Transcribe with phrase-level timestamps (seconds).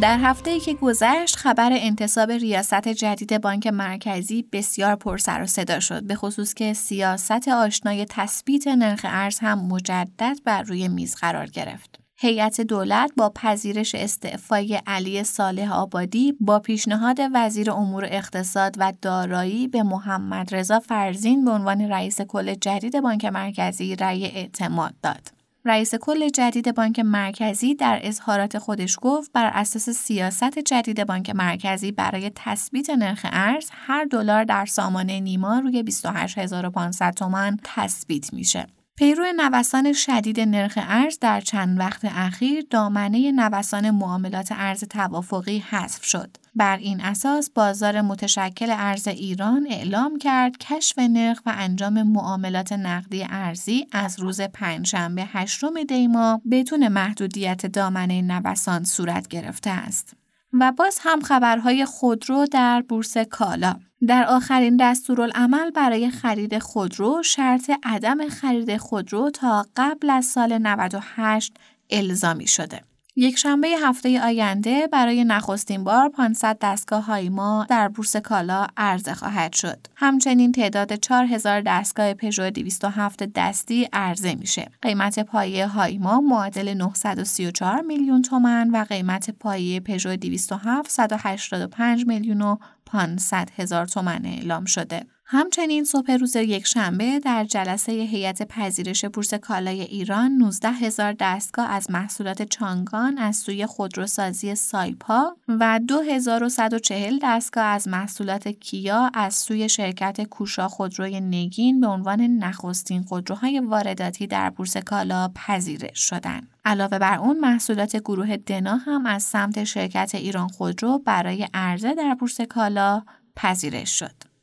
[0.00, 5.80] در هفته ای که گذشت خبر انتصاب ریاست جدید بانک مرکزی بسیار پرسر و صدا
[5.80, 11.46] شد به خصوص که سیاست آشنای تثبیت نرخ ارز هم مجدد بر روی میز قرار
[11.46, 12.00] گرفت.
[12.18, 19.68] هیئت دولت با پذیرش استعفای علی صالح آبادی با پیشنهاد وزیر امور اقتصاد و دارایی
[19.68, 25.36] به محمد رضا فرزین به عنوان رئیس کل جدید بانک مرکزی رأی اعتماد داد.
[25.66, 31.92] رئیس کل جدید بانک مرکزی در اظهارات خودش گفت بر اساس سیاست جدید بانک مرکزی
[31.92, 38.66] برای تثبیت نرخ ارز هر دلار در سامانه نیما روی 28500 تومان تثبیت میشه.
[38.98, 46.04] پیرو نوسان شدید نرخ ارز در چند وقت اخیر دامنه نوسان معاملات ارز توافقی حذف
[46.04, 46.36] شد.
[46.54, 53.26] بر این اساس بازار متشکل ارز ایران اعلام کرد کشف نرخ و انجام معاملات نقدی
[53.30, 60.16] ارزی از روز پنجشنبه هشتم دیما بدون محدودیت دامنه نوسان صورت گرفته است.
[60.52, 67.70] و باز هم خبرهای خودرو در بورس کالا در آخرین دستورالعمل برای خرید خودرو شرط
[67.82, 71.54] عدم خرید خودرو تا قبل از سال 98
[71.90, 72.80] الزامی شده.
[73.18, 79.52] یک شنبه هفته آینده برای نخستین بار 500 دستگاه هایما در بورس کالا عرضه خواهد
[79.52, 79.86] شد.
[79.94, 84.70] همچنین تعداد 4000 دستگاه پژو 207 دستی عرضه میشه.
[84.82, 92.56] قیمت پایه هایما معادل 934 میلیون تومن و قیمت پایه پژو 207 185 میلیون و
[92.86, 95.15] 500 هزار تومن اعلام شده.
[95.28, 101.70] همچنین صبح روز یک شنبه در جلسه هیئت پذیرش بورس کالای ایران 19 هزار دستگاه
[101.70, 109.68] از محصولات چانگان از سوی خودروسازی سایپا و 2140 دستگاه از محصولات کیا از سوی
[109.68, 116.48] شرکت کوشا خودروی نگین به عنوان نخستین خودروهای وارداتی در بورس کالا پذیرش شدند.
[116.64, 122.14] علاوه بر اون محصولات گروه دنا هم از سمت شرکت ایران خودرو برای عرضه در
[122.14, 123.02] بورس کالا
[123.36, 124.35] پذیرش شد.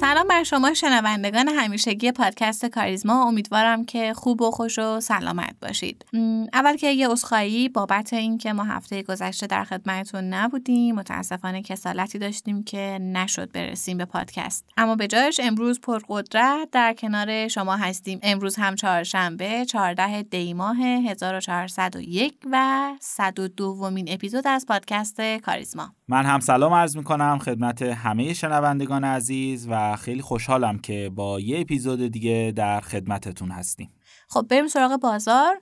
[0.00, 3.28] سلام بر شما شنوندگان همیشگی پادکست کاریزما.
[3.28, 6.04] امیدوارم که خوب و خوش و سلامت باشید.
[6.52, 12.62] اول که یه عذرخواهی بابت اینکه ما هفته گذشته در خدمتتون نبودیم متاسفانه کسالتی داشتیم
[12.62, 14.64] که نشد برسیم به پادکست.
[14.76, 18.18] اما به جایش امروز پرقدرت در کنار شما هستیم.
[18.22, 25.92] امروز هم چهارشنبه 14 دی ماه 1401 و 102 ومین اپیزود از پادکست کاریزما.
[26.08, 31.40] من هم سلام عرض می کنم خدمت همه شنوندگان عزیز و خیلی خوشحالم که با
[31.40, 33.90] یه اپیزود دیگه در خدمتتون هستیم.
[34.28, 35.58] خب بریم سراغ بازار.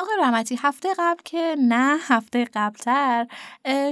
[0.00, 3.26] آقای رحمتی هفته قبل که نه هفته قبلتر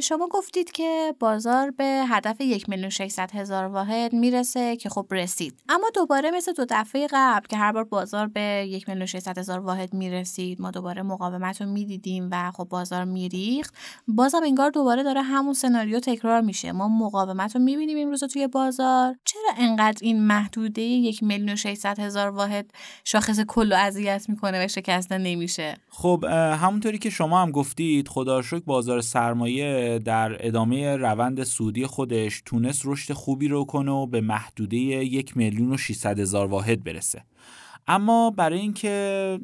[0.03, 2.91] شما گفتید که بازار به هدف یک میلیون
[3.33, 5.61] هزار واحد می‌رسه که خب رسید.
[5.69, 9.95] اما دوباره مثل دو دفعه قبل که هر بار بازار به یک میلیون هزار واحد
[9.95, 13.75] می‌رسید ما دوباره مقاومت رو می‌دیدیم و خب بازار میریخت.
[14.09, 16.72] بازم انگار دوباره داره همون سناریو تکرار میشه.
[16.72, 19.16] ما مقاومت رو می‌بینیم این روزا توی بازار.
[19.25, 21.59] چرا انقدر این محدوده یک میلیون
[21.99, 22.71] هزار واحد
[23.05, 25.75] شاخص کل رو اذیت می‌کنه و شکسته نمیشه.
[25.89, 26.25] خب
[26.61, 33.13] همونطوری که شما هم گفتید خدا بازار سرمایه در ادامه روند سودی خودش تونست رشد
[33.13, 37.25] خوبی رو کنه و به محدوده یک میلیون و 600 هزار واحد برسه.
[37.87, 39.39] اما برای اینکه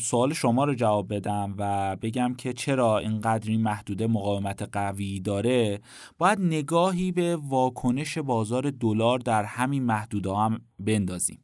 [0.00, 5.80] سوال شما رو جواب بدم و بگم که چرا اینقدر این محدوده مقاومت قوی داره
[6.18, 11.38] باید نگاهی به واکنش بازار دلار در همین محدوده هم بندازیم.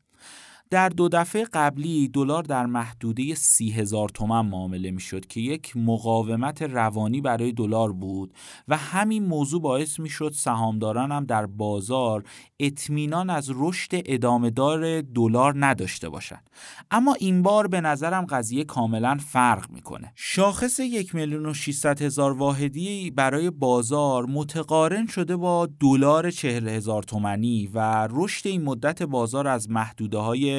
[0.71, 5.77] در دو دفعه قبلی دلار در محدوده سی هزار تومن معامله می شد که یک
[5.77, 8.35] مقاومت روانی برای دلار بود
[8.69, 12.25] و همین موضوع باعث می شد سهامداران هم در بازار
[12.61, 16.51] اطمینان از رشد ادامه دار دلار نداشته باشند.
[16.91, 20.13] اما این بار به نظرم قضیه کاملا فرق می‌کنه.
[20.15, 21.55] شاخص یک میلیون و
[22.01, 29.03] هزار واحدی برای بازار متقارن شده با دلار چهل هزار تومنی و رشد این مدت
[29.03, 30.56] بازار از محدوده های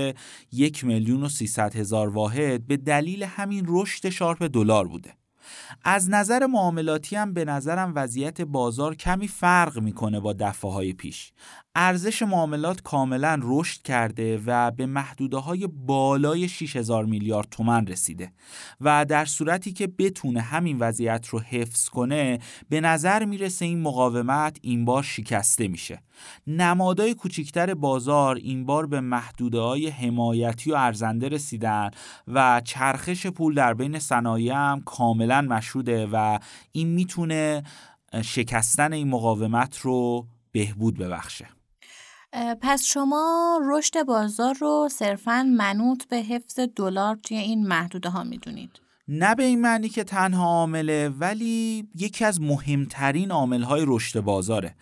[0.52, 5.14] یک میلیون و سیصد هزار واحد به دلیل همین رشد شارپ دلار بوده.
[5.84, 11.32] از نظر معاملاتی هم به نظرم وضعیت بازار کمی فرق می‌کنه با دفعه های پیش.
[11.80, 18.32] ارزش معاملات کاملا رشد کرده و به محدوده های بالای 6000 میلیارد تومن رسیده
[18.82, 22.40] و در صورتی که بتونه همین وضعیت رو حفظ کنه
[22.70, 26.02] به نظر می‌رسه این مقاومت این بار شکسته میشه.
[26.48, 31.92] نمادای کوچکتر بازار این بار به محدوده های حمایتی و ارزنده رسیدن
[32.28, 36.40] و چرخش پول در بین صنایع هم کاملا مشهوده و
[36.72, 37.64] این می‌تونه
[38.24, 41.48] شکستن این مقاومت رو بهبود ببخشه.
[42.62, 48.87] پس شما رشد بازار رو صرفا منوط به حفظ دلار توی این محدوده ها می‌دونید.
[49.10, 54.76] نه به این معنی که تنها عامله ولی یکی از مهمترین های رشد بازاره.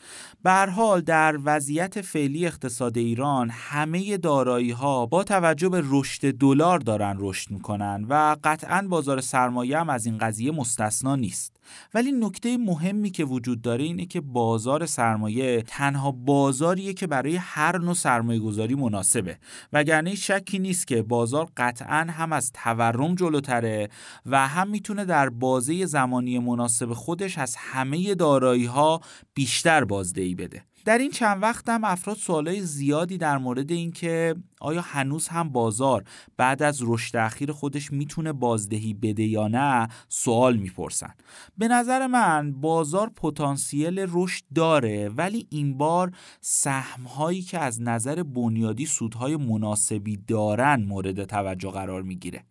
[0.43, 6.79] به حال در وضعیت فعلی اقتصاد ایران همه دارایی ها با توجه به رشد دلار
[6.79, 11.54] دارن رشد می‌کنن و قطعا بازار سرمایه هم از این قضیه مستثنا نیست.
[11.93, 17.77] ولی نکته مهمی که وجود داره اینه که بازار سرمایه تنها بازاریه که برای هر
[17.77, 19.37] نوع سرمایه گذاری مناسبه.
[19.73, 23.89] وگرنه شکی نیست که بازار قطعا هم از تورم جلوتره
[24.25, 29.01] و هم می‌تونه در بازه زمانی مناسب خودش از همه دارایی ها
[29.33, 30.63] بیشتر بازدهی بده.
[30.85, 34.35] در این چند وقت هم افراد سوالای زیادی در مورد اینکه
[34.65, 36.03] آیا هنوز هم بازار
[36.37, 41.13] بعد از رشد اخیر خودش می‌تونه بازدهی بده یا نه؟ سوال می‌پرسن.
[41.57, 48.23] به نظر من بازار پتانسیل رشد داره ولی این بار سهم هایی که از نظر
[48.23, 52.43] بنیادی سودهای مناسبی دارن مورد توجه قرار می‌گیره.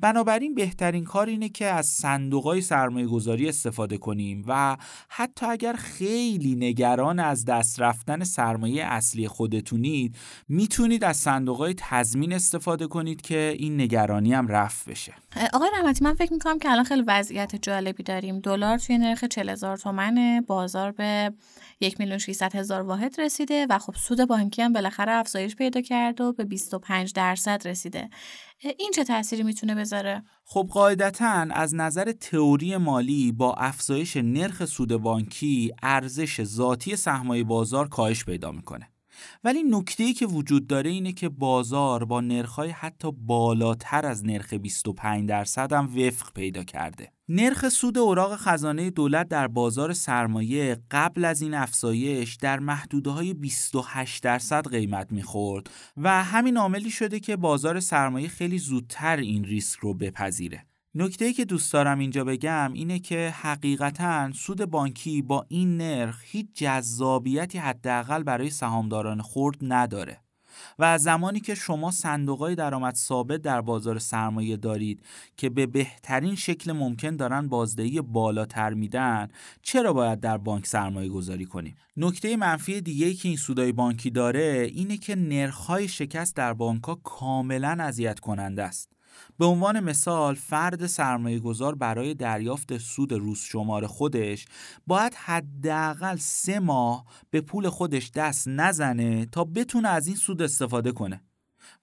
[0.00, 4.76] بنابراین بهترین کار اینه که از صندوق های سرمایه گذاری استفاده کنیم و
[5.08, 10.16] حتی اگر خیلی نگران از دست رفتن سرمایه اصلی خودتونید
[10.48, 15.14] می‌تونید از صندوق های تضمین استفاده کنید که این نگرانی هم رفت بشه.
[15.52, 18.40] آقای رحمتی من فکر می‌کنم که الان خیلی وضعیت جالبی داریم.
[18.40, 21.32] دلار توی نرخ 40 هزار تومنه بازار به
[21.80, 22.20] یک میلیون
[22.54, 27.12] هزار واحد رسیده و خب سود بانکی هم بالاخره افزایش پیدا کرد و به 25
[27.12, 28.10] درصد رسیده.
[28.78, 34.96] این چه تأثیری می‌تونه بذاره؟ خب قاعدتا از نظر تئوری مالی با افزایش نرخ سود
[34.96, 38.91] بانکی ارزش ذاتی سرمایه بازار کاهش پیدا می‌کنه.
[39.44, 45.28] ولی نکته که وجود داره اینه که بازار با نرخ‌های حتی بالاتر از نرخ 25
[45.28, 47.12] درصد هم وفق پیدا کرده.
[47.28, 53.34] نرخ سود اوراق خزانه دولت در بازار سرمایه قبل از این افزایش در محدوده های
[53.34, 59.78] 28 درصد قیمت می‌خورد و همین عاملی شده که بازار سرمایه خیلی زودتر این ریسک
[59.78, 60.66] رو بپذیره.
[60.94, 66.46] نکته که دوست دارم اینجا بگم اینه که حقیقتا سود بانکی با این نرخ هیچ
[66.54, 70.20] جذابیتی حداقل برای سهامداران خرد نداره.
[70.78, 75.02] و زمانی که شما صندوقهای درآمد ثابت در بازار سرمایه دارید
[75.36, 79.28] که به بهترین شکل ممکن دارن بازدهی بالاتر میدن
[79.62, 84.70] چرا باید در بانک سرمایه گذاری کنیم؟ نکته منفی دیگه که این سودای بانکی داره
[84.74, 88.92] اینه که نرخ‌های شکست در بانک ها کاملا اذیت کننده است.
[89.38, 94.46] به عنوان مثال فرد سرمایه گذار برای دریافت سود روز شمار خودش
[94.86, 100.92] باید حداقل سه ماه به پول خودش دست نزنه تا بتونه از این سود استفاده
[100.92, 101.22] کنه.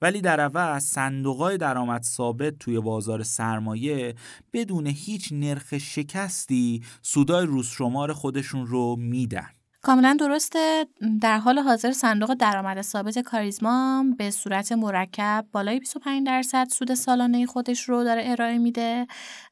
[0.02, 4.16] ولی در عوض صندوقای درآمد ثابت توی بازار سرمایه
[4.54, 9.59] بدون هیچ نرخ شکستی سودای روز شمار خودشون رو میدن.
[9.82, 10.88] کاملا درسته.
[11.22, 17.46] در حال حاضر صندوق درآمد ثابت کاریزما به صورت مرکب بالای 25 درصد سود سالانه
[17.46, 19.08] خودش رو داره ارائه میده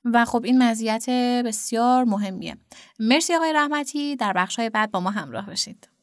[0.06, 1.10] و خب این مزیت
[1.46, 2.58] بسیار مهمیه.
[3.00, 4.16] مرسی آقای رحمتی.
[4.16, 5.97] در بخش های بعد با ما همراه باشید.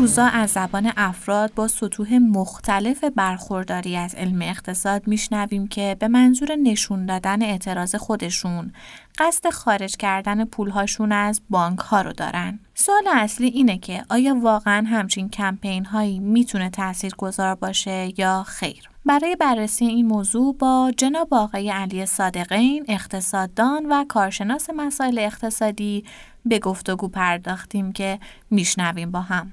[0.00, 6.56] روزا از زبان افراد با سطوح مختلف برخورداری از علم اقتصاد میشنویم که به منظور
[6.56, 8.72] نشون دادن اعتراض خودشون
[9.18, 12.58] قصد خارج کردن پولهاشون از بانک ها رو دارن.
[12.74, 18.88] سوال اصلی اینه که آیا واقعا همچین کمپین هایی می‌تونه تأثیر گذار باشه یا خیر؟
[19.06, 26.04] برای بررسی این موضوع با جناب آقای علی صادقین اقتصاددان و کارشناس مسائل اقتصادی
[26.46, 28.18] به گفتگو پرداختیم که
[28.50, 29.52] میشنویم با هم.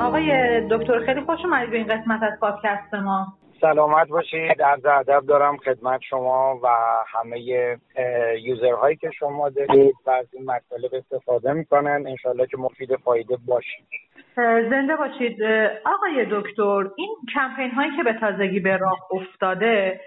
[0.00, 3.26] آقای دکتر خیلی خوش اومدید به این قسمت از پادکست ما.
[3.60, 4.62] سلامت باشید.
[4.62, 6.68] عرض ادب دارم خدمت شما و
[7.06, 7.40] همه
[8.42, 12.04] یوزرهایی که شما دارید و از این مطالب استفاده می‌کنن.
[12.06, 13.86] انشالله که مفید فایده باشید.
[14.70, 15.42] زنده باشید.
[15.84, 20.00] آقای دکتر این کمپین هایی که به تازگی به راه افتاده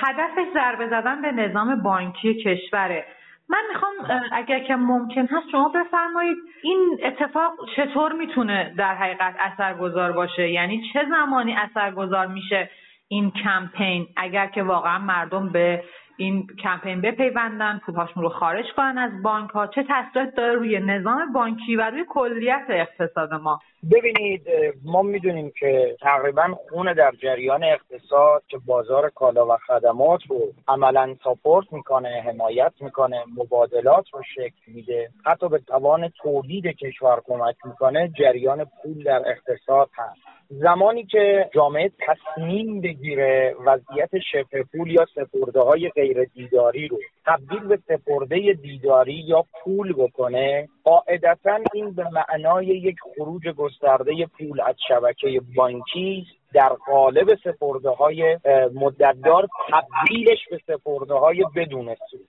[0.00, 3.04] هدفش ضربه زدن به نظام بانکی کشوره.
[3.50, 6.36] من می‌خوام اگر که ممکن هست شما بفرمایید.
[6.62, 12.70] این اتفاق چطور می‌تونه در حقیقت اثرگذار باشه؟ یعنی چه زمانی اثرگذار میشه
[13.08, 15.84] این کمپین؟ اگر که واقعا مردم به
[16.20, 21.32] این کمپین بپیوندن پولهاشون رو خارج کنن از بانک ها چه تاثیراتی داره روی نظام
[21.32, 23.58] بانکی و روی کلیت اقتصاد ما؟
[23.92, 24.42] ببینید
[24.84, 31.16] ما می‌دونیم که تقریبا خون در جریان اقتصاد که بازار کالا و خدمات رو عملا
[31.24, 35.08] ساپورت می‌کنه حمایت می‌کنه مبادلات رو شکل میده.
[35.26, 40.20] حتی به توان تولید کشور کمک می‌کنه جریان پول در اقتصاد هست.
[40.52, 45.90] زمانی که جامعه تصمیم بگیره وضعیت شبه پول یا سپرده های
[46.34, 46.98] دیداری رو.
[47.26, 54.60] تبدیل به سپرده دیداری یا پول بکنه قاعدتا این به معنای یک خروج گسترده پول
[54.60, 58.38] از شبکه بانکی در قالب سپرده های
[58.74, 62.28] مدتدار تبدیلش به سپرده های بدون سود.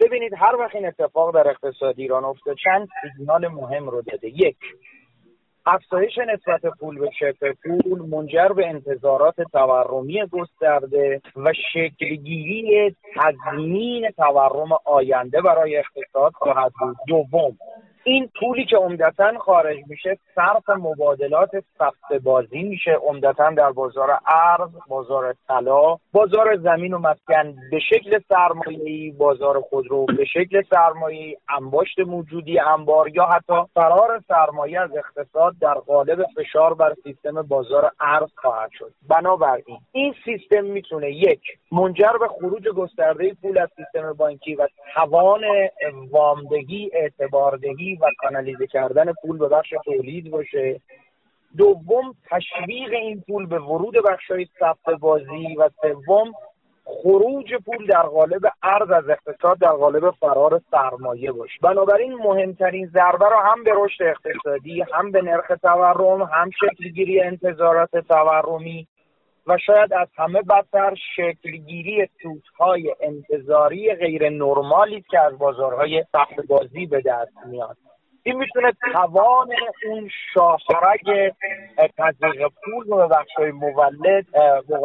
[0.00, 4.28] ببینید هر وقت این اتفاق در اقتصاد ایران افتاد چند سیگنال مهم رو داده.
[4.28, 4.56] یک
[5.70, 14.68] افزایش نسبت پول به شبه پول منجر به انتظارات تورمی گسترده و شکلگیری تضمین تورم
[14.84, 16.96] آینده برای اقتصاد خواهد بود.
[17.08, 17.56] دوم
[18.08, 22.90] این پولی که عمدتا خارج میشه صرف مبادلات سخت بازی میشه.
[22.90, 30.06] عمدتا در بازار ارز بازار طلا بازار زمین و مسکن به شکل سرمایه‌ای بازار خودرو
[30.06, 36.74] به شکل سرمایه‌ای انباشت موجودی انبار یا حتی فرار سرمایه از اقتصاد در قالب فشار
[36.74, 38.92] بر سیستم بازار ارز خواهد شد.
[39.08, 41.40] بنابراین این سیستم می‌تونه یک
[41.72, 45.40] منجر به خروج گسترده پول از سیستم بانکی و توان
[46.10, 50.80] وامدهی اعتباردهی و کانالیزه کردن پول به بخش تولید باشه.
[51.56, 56.32] دوم تشویق این پول به ورود بخشهای ثبت بازی و سوم
[56.84, 61.58] خروج پول در قالب ارز از اقتصاد در قالب فرار سرمایه باشه.
[61.62, 67.90] بنابراین مهمترین ضربه را هم به رشد اقتصادی هم به نرخ تورم هم شکلگیری انتظارات
[67.96, 68.86] تورمی
[69.48, 76.86] و شاید از همه بدتر شکلگیری سودهای انتظاری غیر نرمالی که از بازارهای سخت بازی
[76.86, 77.76] به دست میاد.
[78.22, 79.48] این می‌تونه توان
[79.86, 81.32] اون شاهرگ
[81.98, 84.26] تزریق پول رو به بخشای مولد
[84.68, 84.78] به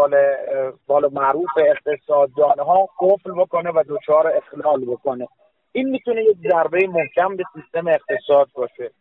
[0.88, 5.28] قول معروف اقتصاددان ها قفل بکنه و دچار اخلال بکنه.
[5.72, 8.92] این می‌تونه یک ضربه محکم به سیستم اقتصاد باشه.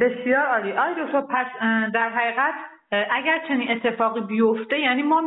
[0.00, 0.72] بسیار عالی.
[0.72, 1.46] آقای دکتر پس
[1.94, 2.54] در حقیقت
[2.92, 5.22] اگر چنین اتفاقی بیفته یعنی ما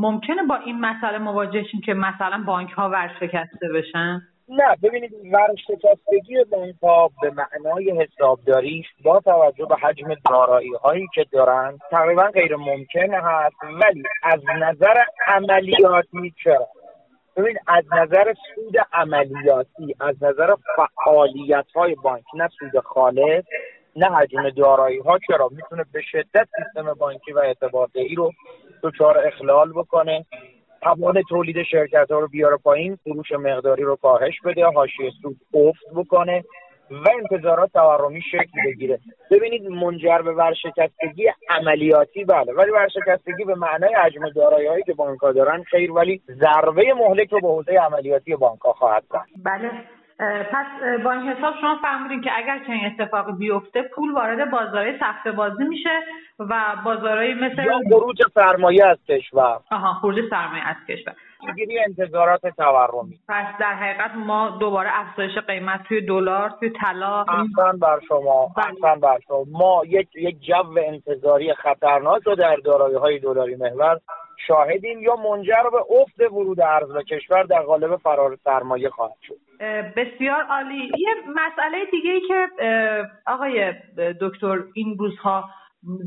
[0.00, 6.44] ممکنه با این مسئله مواجه شیم که مثلا بانک ها ورشکسته بشن؟ نه ببینید ورشکستگی
[6.50, 12.56] بانک ها به معنای حسابداری با توجه به حجم دارایی هایی که دارن تقریبا غیر
[12.56, 14.94] ممکن هست ولی از نظر
[15.26, 16.68] عملیاتی چرا؟
[17.36, 23.44] ببین از نظر سود عملیاتی از نظر فعالیت های بانک نه سود خالص.
[23.96, 28.32] نه حجم دارایی ها چرا؟ می‌تونه به شدت سیستم بانکی و اعتباردهی رو
[28.82, 30.24] دچار اخلال بکنه.
[30.82, 35.94] توان تولید شرکت ها رو بیاره پایین فروش مقداری رو کاهش بده حاشیه سود افت
[35.96, 36.44] بکنه
[36.90, 38.98] و انتظارات تورمی شکل بگیره.
[39.30, 45.20] ببینید منجر به ورشکستگی عملیاتی بله ولی ورشکستگی به معنای حجم دارایی هایی که بانک
[45.20, 49.42] دارن خیر ولی ضربه مهلک رو به حوزه عملیاتی بانک خواهد زد.
[49.44, 49.70] بله.
[50.18, 50.66] پس
[51.04, 55.64] با این حساب شما فهمیدین که اگر چنین اتفاقی بیفته پول وارد بازارهای سخت بازی
[55.64, 56.00] میشه
[56.38, 59.58] و بازارهای مثل یا خروج سرمایه از کشور.
[59.70, 61.14] آها خروج سرمایه از کشور.
[61.56, 63.18] گیری انتظارات تورمی.
[63.28, 67.20] پس در حقیقت ما دوباره افزایش قیمت توی دلار توی طلا.
[67.20, 69.44] اصلا بر شما اصلا بر شما.
[69.52, 73.98] ما یک یک جو انتظاری خطرناک رو در دارایی های دلاری محور
[74.46, 79.38] شاهدیم یا منجر به افت ورود ارز و کشور در قالب فرار سرمایه خواهد شد.
[79.96, 80.90] بسیار عالی.
[80.98, 82.48] یه مسئله دیگه ای که
[83.26, 83.72] آقای
[84.20, 85.44] دکتر این روزها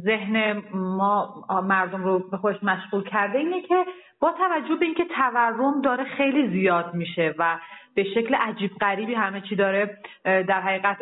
[0.05, 3.85] ذهن ما مردم رو به خودش مشغول کرده اینه که
[4.19, 7.57] با توجه به اینکه تورم داره خیلی زیاد میشه و
[7.95, 10.97] به شکل عجیب غریبی همه چی داره در حقیقت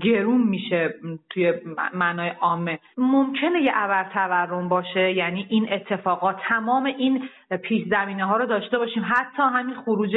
[0.00, 0.94] گرون میشه
[1.30, 1.54] توی
[1.94, 2.78] معنای عامه.
[2.98, 7.28] ممکنه یه ابر تورم باشه یعنی این اتفاقات تمام این
[7.62, 9.06] پیش زمینه ها رو داشته باشیم.
[9.06, 10.16] حتی همین خروج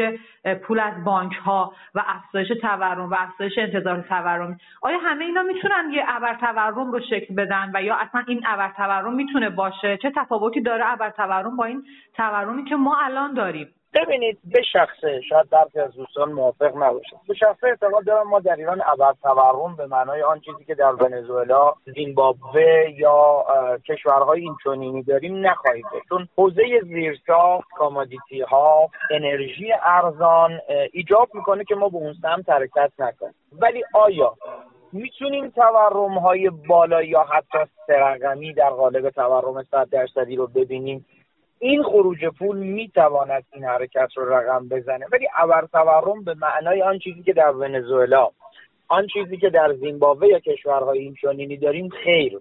[0.64, 4.58] پول از بانک ها و افزایش تورم و افزایش انتظار تورم.
[4.82, 8.72] آیا همه اینا می‌تونن یه ابر تورم رو شکل بدن و یا اصلا این ابر
[8.78, 11.84] تورم می‌تونه باشه؟ چه تفاوتی داره ابر تورم با این
[12.18, 15.22] تورمی که ما الان داریم؟ ببینید به شخصه.
[15.30, 19.76] شاید برخی از دوستان موافق نباشند به شخصه اعتقاد دارم ما در ایران ابر تورم
[19.76, 23.46] به معنای آن چیزی که در ونزوئلا زیمبابوه یا
[23.88, 30.60] کشورهای اینچنینی داریم نخواهیم چون حوزه زیرساخت commodity ها انرژی ارزان
[30.92, 33.36] ایجاب می‌کنه که ما به اون سمت حرکت نکنیم.
[33.60, 34.34] ولی آیا
[34.92, 37.58] می‌تونیم تورم های بالا یا حتی
[37.88, 41.06] سرقمی در قالب تورم صد درصدی رو ببینیم؟
[41.64, 45.06] این خروج پول می‌تواند این حرکت رو رقم بزنه.
[45.12, 48.30] ولی ابر تورم به معنای آن چیزی که در ونزوئلا
[48.88, 52.40] آن چیزی که در زیمبابوه یا کشورهای این داریم خیر.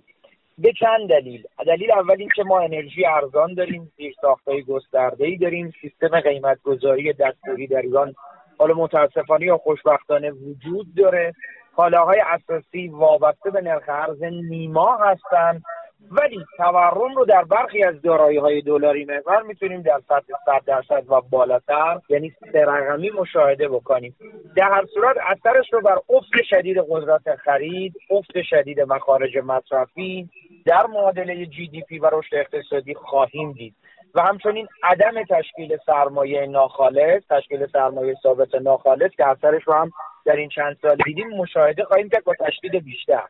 [0.59, 5.37] به چند دلیل؟ دلیل اول این که ما انرژی ارزان داریم زیر ساختای گسترده ای
[5.37, 8.15] داریم سیستم قیمت گذاری دستوری در ایران
[8.59, 11.33] حالا متاسفانه یا خوشبختانه وجود داره.
[11.77, 15.63] کالاهای اساسی وابسته به نرخ ارز نیما هستند
[16.11, 21.05] ولی تورم رو در برخی از دارایی های دلاری محور می‌تونیم در سطح 100 درصد
[21.09, 24.17] و بالاتر یعنی سه رقمی مشاهده بکنیم.
[24.57, 30.29] در هر صورت اثرش رو بر افت شدید قدرت خرید افت شدید مخارج مصرفی
[30.67, 33.75] در معادله جی دی پی و رشد اقتصادی خواهیم دید.
[34.15, 39.91] و همچنین عدم تشکیل سرمایه ناخالص تشکیل سرمایه ثابت ناخالص که اثرش رو هم
[40.25, 43.23] در این چند سال دیدیم مشاهده خواهیم کرد با تشدید بیشتر.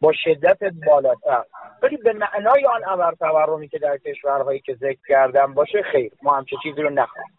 [0.00, 1.44] با شدت بالاتر.
[1.82, 6.36] ولی به معنای آن ابر تورمی که در کشورهایی که ذکر کردم باشه خیر ما
[6.36, 7.38] همچه چیزی رو نخواهیم.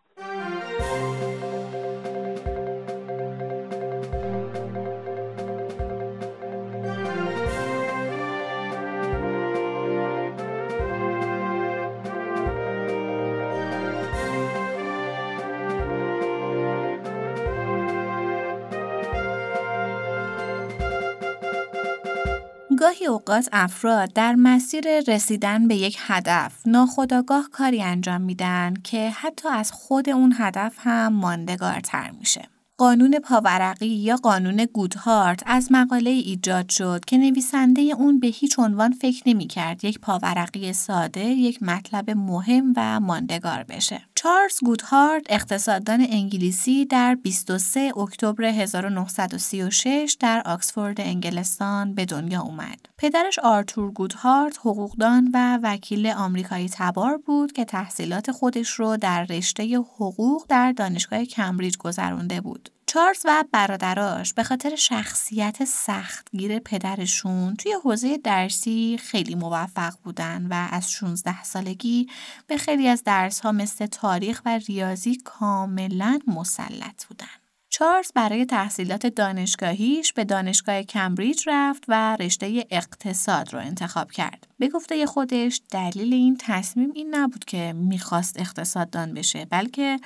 [22.90, 29.50] گاهی اوقات افراد در مسیر رسیدن به یک هدف ناخداگاه کاری انجام میدن که حتی
[29.50, 32.59] از خود اون هدف هم ماندگارتر میشه.
[32.80, 38.92] قانون پاورقی یا قانون گودهارت از مقاله ایجاد شد که نویسنده اون به هیچ عنوان
[38.92, 44.02] فکر نمی کرد یک پاورقی ساده یک مطلب مهم و ماندگار بشه.
[44.16, 52.80] چارلز گودهارت اقتصاددان انگلیسی در 23 اکتبر 1936 در آکسفورد انگلستان به دنیا اومد.
[52.98, 59.78] پدرش آرتور گودهارت حقوقدان و وکیل آمریکایی تبار بود که تحصیلات خودش رو در رشته
[59.78, 62.69] حقوق در دانشگاه کمبریج گذرونده بود.
[62.92, 70.68] چارلز و برادراش به خاطر شخصیت سختگیر پدرشون توی حوزه درسی خیلی موفق بودن و
[70.72, 72.08] از 16 سالگی
[72.48, 77.39] به خیلی از درس ها مثل تاریخ و ریاضی کاملا مسلط بودن.
[77.80, 84.48] چارلز برای تحصیلات دانشگاهیش به دانشگاه کمبریج رفت و رشته اقتصاد رو انتخاب کرد.
[84.60, 90.00] به گفته خودش دلیل این تصمیم این نبود که می‌خواست اقتصاددان بشه بلکه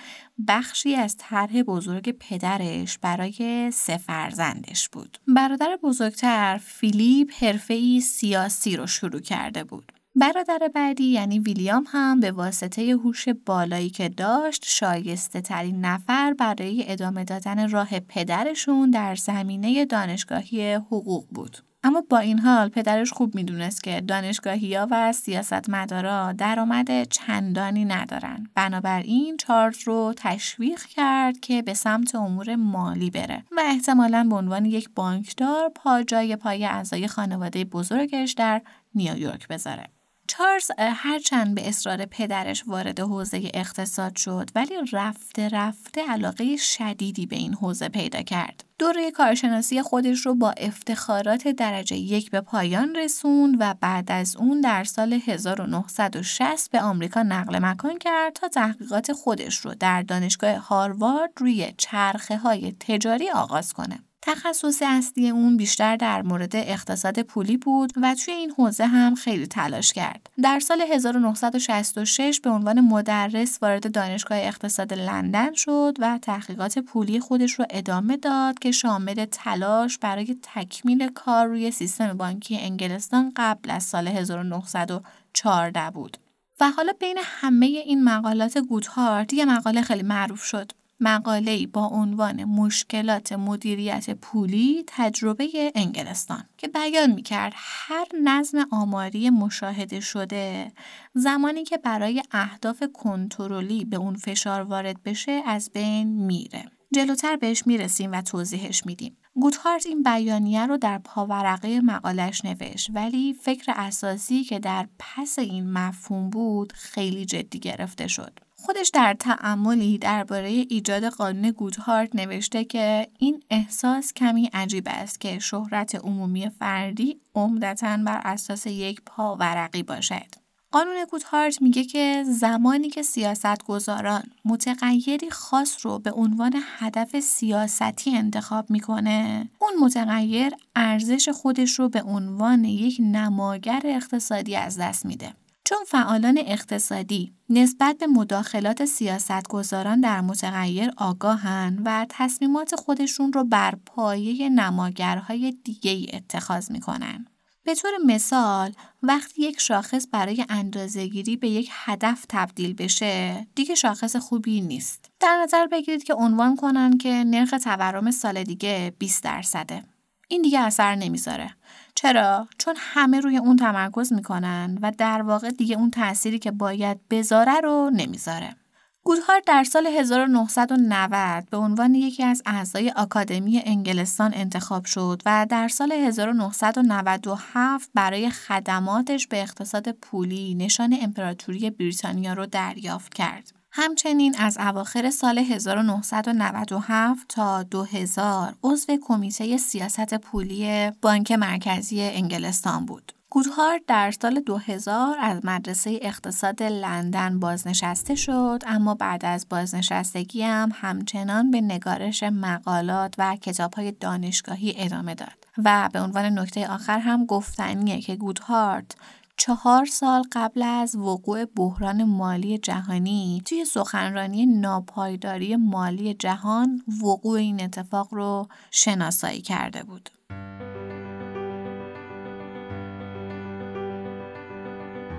[0.48, 5.18] بخشی از طرح بزرگ پدرش برای سه فرزندش بود.
[5.28, 9.92] برادر بزرگتر فیلیپ حرفه‌ای سیاسی رو شروع کرده بود.
[10.16, 16.84] برادر بعدی یعنی ویلیام هم به واسطه هوش بالایی که داشت شایسته ترین نفر برای
[16.88, 21.58] ادامه دادن راه پدرشون در زمینه دانشگاهی حقوق بود.
[21.84, 28.48] اما با این حال پدرش خوب می‌دونست که دانشگاهی ها و سیاستمدارا درآمد چندانی ندارن.
[28.56, 34.66] بنابراین چارلز رو تشویق کرد که به سمت امور مالی بره و احتمالا به عنوان
[34.66, 38.62] یک بانکدار پا جای پای اعضای خانواده بزرگش در
[38.96, 39.90] نیویورک بذاره.
[40.38, 47.36] چارلز هرچند به اصرار پدرش وارد حوزه اقتصاد شد ولی رفته رفته علاقه شدیدی به
[47.36, 48.64] این حوزه پیدا کرد.
[48.80, 54.62] دوره کارشناسی خودش رو با افتخارات درجه یک به پایان رسوند و بعد از اون
[54.62, 61.32] در سال 1960 به آمریکا نقل مکان کرد تا تحقیقات خودش رو در دانشگاه هاروارد
[61.38, 64.00] روی چرخه های تجاری آغاز کنه.
[64.26, 69.48] تخصص اصلی اون بیشتر در مورد اقتصاد پولی بود و توی این حوزه هم خیلی
[69.48, 70.30] تلاش کرد.
[70.44, 77.54] در سال 1966 به عنوان مدرس وارد دانشگاه اقتصاد لندن شد و تحقیقات پولی خودش
[77.54, 83.84] رو ادامه داد که شامل تلاش برای تکمیل کار روی سیستم بانکی انگلستان قبل از
[83.84, 86.18] سال 1914 بود.
[86.60, 90.72] و حالا بین همه این مقالات گودهارت یه مقاله خیلی معروف شد
[91.04, 100.00] مقاله‌ای با عنوان مشکلات مدیریت پولی تجربه انگلستان که بیان می‌کرد هر نظم آماری مشاهده
[100.00, 100.72] شده
[101.14, 106.66] زمانی که برای اهداف کنترلی به اون فشار وارد بشه از بین میره.
[106.94, 109.18] جلوتر بهش می‌رسیم و توضیحش میدیم.
[109.36, 115.72] گوتهارت این بیانیه رو در پاورقه مقالش نوشت ولی فکر اساسی که در پس این
[115.72, 118.40] مفهوم بود خیلی جدی گرفته شد.
[118.66, 125.40] خودش در تعملی درباره ایجاد قانون گودهارت نوشته که این احساس کمی عجیب است که
[125.40, 130.36] شهرت عمومی فردی عمدتا بر اساس یک پاورقی باشد.
[130.72, 138.70] قانون گودهارت میگه که زمانی که سیاستگزاران متغیری خاص رو به عنوان هدف سیاستی انتخاب
[138.70, 145.34] می‌کنه اون متغیر ارزش خودش رو به عنوان یک نماگر اقتصادی از دست میده
[145.66, 153.76] چون فعالان اقتصادی نسبت به مداخلات سیاستگزاران در متغیر آگاهن و تصمیمات خودشون رو بر
[153.86, 157.26] پایه نماگرهای دیگه اتخاذ می‌کنن.
[157.66, 158.74] به طور مثال
[159.04, 165.12] وقتی یک شاخص برای اندازهگیری به یک هدف تبدیل بشه دیگه شاخص خوبی نیست.
[165.20, 169.84] در نظر بگیرید که عنوان کنن که نرخ تورم سال دیگه 20 درصده.
[170.28, 171.56] این دیگه اثر نمی‌ذاره.
[172.04, 177.08] چرا؟ چون همه روی اون تمرکز می‌کنن و در واقع دیگه اون تأثیری که باید
[177.10, 178.56] بذاره رو نمی‌ذاره.
[179.04, 185.68] گودهارد در سال 1990 به عنوان یکی از اعضای آکادمی انگلستان انتخاب شد و در
[185.68, 193.63] سال 1997 برای خدماتش به اقتصاد پولی نشان امپراتوری بریتانیا رو دریافت کرد.
[193.76, 203.12] همچنین از اواخر سال 1997 تا 2000 عضو کمیته سیاست پولی بانک مرکزی انگلستان بود.
[203.30, 210.72] گودهارد در سال 2000 از مدرسه اقتصاد لندن بازنشسته شد اما بعد از بازنشستگی هم
[210.74, 217.26] همچنان به نگارش مقالات و کتابهای دانشگاهی ادامه داد و به عنوان نکته آخر هم
[217.26, 218.96] گفتنیه که گودهارت
[219.46, 227.64] چهار سال قبل از وقوع بحران مالی جهانی توی سخنرانی ناپایداری مالی جهان وقوع این
[227.64, 230.10] اتفاق رو شناسایی کرده بود.